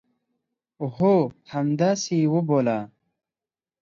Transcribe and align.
هو، 0.95 1.13
همداسي 1.51 2.15
یې 2.21 2.27
وبوله 2.33 2.77